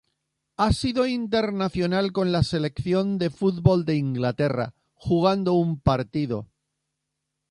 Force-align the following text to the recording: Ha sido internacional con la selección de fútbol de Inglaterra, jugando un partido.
Ha 0.57 0.73
sido 0.73 1.05
internacional 1.05 2.11
con 2.11 2.31
la 2.31 2.41
selección 2.41 3.19
de 3.19 3.29
fútbol 3.29 3.85
de 3.85 3.97
Inglaterra, 3.97 4.73
jugando 4.95 5.53
un 5.53 5.79
partido. 5.79 6.49